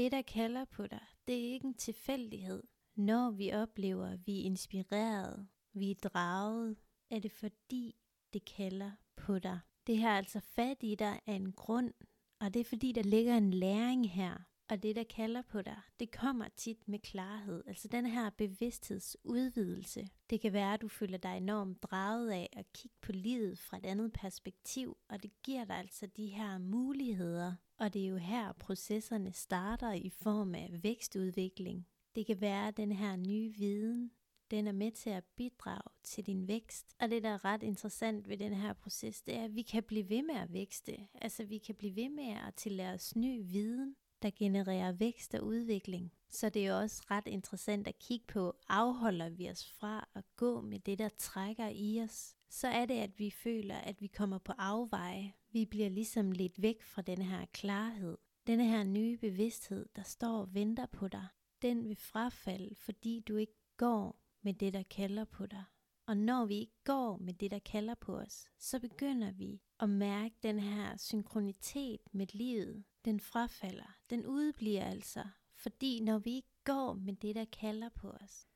[0.00, 2.62] Det, der kalder på dig, det er ikke en tilfældighed.
[2.96, 6.76] Når vi oplever, at vi er inspireret, vi er draget,
[7.10, 7.96] er det fordi,
[8.32, 9.60] det kalder på dig.
[9.86, 11.92] Det har altså fat i dig af en grund,
[12.40, 14.38] og det er fordi, der ligger en læring her.
[14.70, 17.62] Og det, der kalder på dig, det kommer tit med klarhed.
[17.66, 20.08] Altså den her bevidsthedsudvidelse.
[20.30, 23.76] Det kan være, at du føler dig enormt draget af at kigge på livet fra
[23.76, 27.54] et andet perspektiv, og det giver dig altså de her muligheder.
[27.78, 31.86] Og det er jo her, processerne starter i form af vækstudvikling.
[32.14, 34.10] Det kan være, at den her nye viden,
[34.50, 36.94] den er med til at bidrage til din vækst.
[37.00, 39.82] Og det, der er ret interessant ved den her proces, det er, at vi kan
[39.82, 41.08] blive ved med at vækste.
[41.14, 45.46] Altså vi kan blive ved med at tillære os ny viden, der genererer vækst og
[45.46, 46.12] udvikling.
[46.28, 50.60] Så det er også ret interessant at kigge på, afholder vi os fra at gå
[50.60, 54.38] med det, der trækker i os, så er det, at vi føler, at vi kommer
[54.38, 55.32] på afveje.
[55.52, 58.18] Vi bliver ligesom lidt væk fra den her klarhed.
[58.46, 61.26] Denne her nye bevidsthed, der står og venter på dig,
[61.62, 65.64] den vil frafalde, fordi du ikke går med det, der kalder på dig.
[66.06, 69.90] Og når vi ikke går med det, der kalder på os, så begynder vi at
[69.90, 72.84] mærke den her synkronitet med livet.
[73.04, 73.96] Den frafalder.
[74.10, 78.46] Den udbliver altså, fordi når vi ikke går med det, der kalder på os,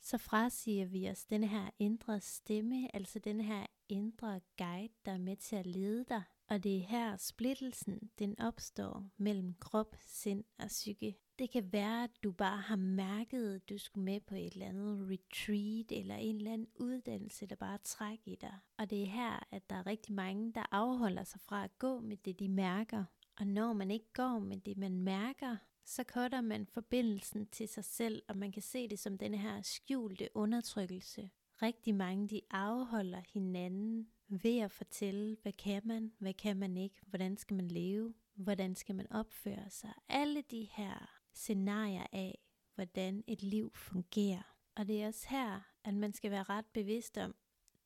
[0.00, 5.18] så frasiger vi os den her indre stemme, altså den her indre guide, der er
[5.18, 6.22] med til at lede dig.
[6.52, 11.16] Og det er her splittelsen, den opstår mellem krop, sind og psyke.
[11.38, 14.66] Det kan være, at du bare har mærket, at du skulle med på et eller
[14.66, 18.54] andet retreat eller en eller anden uddannelse, der bare trækker i dig.
[18.78, 22.00] Og det er her, at der er rigtig mange, der afholder sig fra at gå
[22.00, 23.04] med det, de mærker.
[23.38, 27.84] Og når man ikke går med det, man mærker, så cutter man forbindelsen til sig
[27.84, 31.30] selv, og man kan se det som den her skjulte undertrykkelse.
[31.62, 37.00] Rigtig mange de afholder hinanden ved at fortælle, hvad kan man, hvad kan man ikke,
[37.06, 39.92] hvordan skal man leve, hvordan skal man opføre sig.
[40.08, 42.38] Alle de her scenarier af,
[42.74, 44.56] hvordan et liv fungerer.
[44.74, 47.34] Og det er også her, at man skal være ret bevidst om,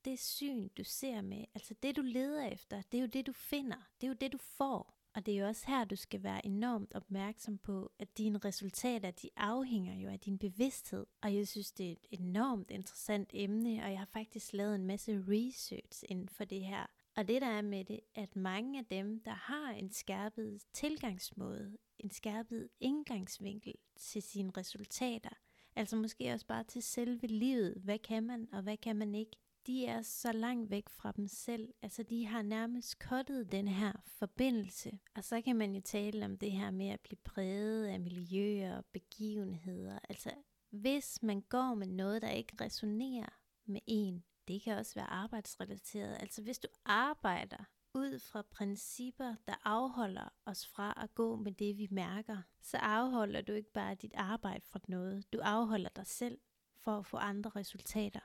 [0.04, 3.32] det syn, du ser med, altså det, du leder efter, det er jo det, du
[3.32, 3.76] finder.
[4.00, 4.98] Det er jo det, du får.
[5.16, 9.10] Og det er jo også her, du skal være enormt opmærksom på, at dine resultater,
[9.10, 11.06] de afhænger jo af din bevidsthed.
[11.22, 14.86] Og jeg synes, det er et enormt interessant emne, og jeg har faktisk lavet en
[14.86, 16.86] masse research inden for det her.
[17.16, 21.76] Og det der er med det, at mange af dem, der har en skærpet tilgangsmåde,
[21.98, 25.36] en skærpet indgangsvinkel til sine resultater,
[25.76, 29.36] altså måske også bare til selve livet, hvad kan man og hvad kan man ikke,
[29.66, 31.74] de er så langt væk fra dem selv.
[31.82, 34.98] Altså de har nærmest kottet den her forbindelse.
[35.14, 38.76] Og så kan man jo tale om det her med at blive præget af miljøer
[38.76, 39.98] og begivenheder.
[40.08, 40.30] Altså
[40.70, 46.16] hvis man går med noget, der ikke resonerer med en, det kan også være arbejdsrelateret.
[46.20, 51.78] Altså hvis du arbejder ud fra principper, der afholder os fra at gå med det,
[51.78, 55.32] vi mærker, så afholder du ikke bare dit arbejde fra noget.
[55.32, 56.38] Du afholder dig selv
[56.76, 58.20] for at få andre resultater.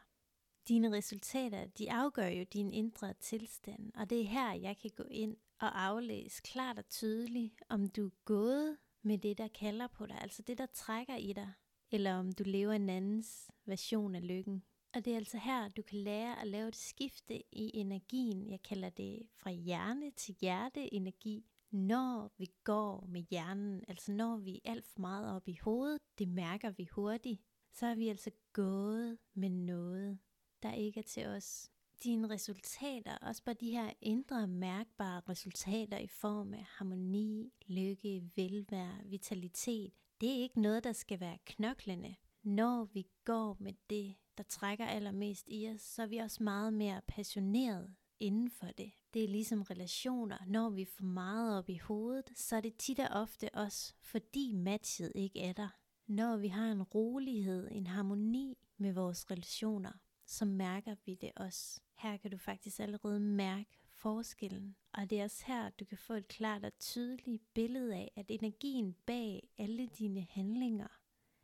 [0.72, 5.04] Dine resultater, de afgør jo din indre tilstand, og det er her, jeg kan gå
[5.04, 10.06] ind og aflæse klart og tydeligt, om du er gået med det, der kalder på
[10.06, 11.52] dig, altså det, der trækker i dig,
[11.92, 14.64] eller om du lever en andens version af lykken.
[14.94, 18.50] Og det er altså her, du kan lære at lave et skifte i energien.
[18.50, 24.56] Jeg kalder det fra hjerne til hjerteenergi, når vi går med hjernen, altså når vi
[24.56, 27.42] er alt for meget op i hovedet, det mærker vi hurtigt,
[27.74, 30.20] så er vi altså gået med noget
[30.64, 31.72] der ikke er til os.
[32.04, 38.98] Dine resultater, også bare de her indre mærkbare resultater i form af harmoni, lykke, velvære,
[39.06, 42.16] vitalitet, det er ikke noget, der skal være knoklende.
[42.44, 46.74] Når vi går med det, der trækker allermest i os, så er vi også meget
[46.74, 48.92] mere passioneret inden for det.
[49.14, 50.38] Det er ligesom relationer.
[50.48, 54.54] Når vi får meget op i hovedet, så er det tit og ofte også, fordi
[54.54, 55.70] matchet ikke er der.
[56.08, 59.92] Når vi har en rolighed, en harmoni med vores relationer,
[60.32, 61.82] så mærker vi det også.
[61.96, 64.76] Her kan du faktisk allerede mærke forskellen.
[64.94, 68.26] Og det er også her, du kan få et klart og tydeligt billede af, at
[68.30, 70.88] energien bag alle dine handlinger,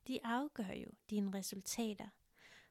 [0.08, 2.08] de afgør jo dine resultater.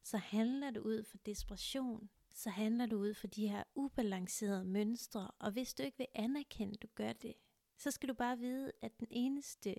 [0.02, 5.30] Så handler du ud for desperation, så handler du ud for de her ubalancerede mønstre,
[5.38, 7.34] og hvis du ikke vil anerkende, at du gør det,
[7.76, 9.74] så skal du bare vide, at den eneste,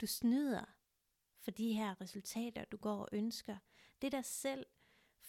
[0.00, 0.64] du snyder
[1.38, 3.56] for de her resultater, du går og ønsker,
[4.02, 4.66] det er dig selv,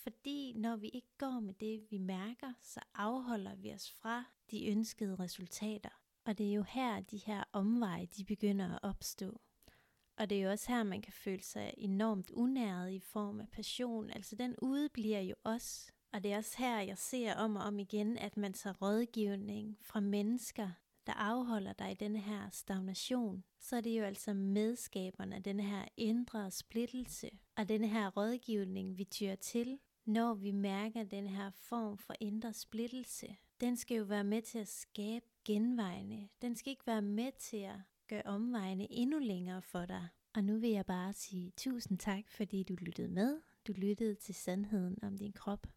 [0.04, 4.68] fordi når vi ikke går med det, vi mærker, så afholder vi os fra de
[4.68, 5.90] ønskede resultater.
[6.26, 9.42] Og det er jo her, de her omveje, de begynder at opstå.
[10.18, 13.50] Og det er jo også her, man kan føle sig enormt unæret i form af
[13.50, 14.10] passion.
[14.10, 15.92] Altså den udebliver jo også.
[16.14, 19.78] Og det er også her, jeg ser om og om igen, at man tager rådgivning
[19.82, 20.70] fra mennesker,
[21.08, 25.60] der afholder dig i den her stagnation, så er det jo altså medskaberne af den
[25.60, 31.50] her indre splittelse og den her rådgivning, vi tyrer til, når vi mærker den her
[31.50, 33.36] form for indre splittelse.
[33.62, 36.30] Den skal jo være med til at skabe genvejene.
[36.42, 37.76] Den skal ikke være med til at
[38.08, 40.08] gøre omvejene endnu længere for dig.
[40.36, 43.42] Og nu vil jeg bare sige tusind tak, fordi du lyttede med.
[43.68, 45.68] Du lyttede til sandheden om din krop.